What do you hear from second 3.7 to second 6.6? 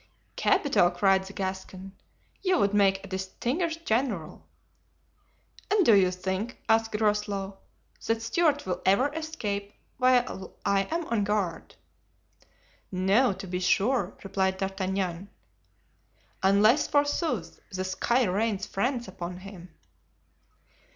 general." "And do you think,"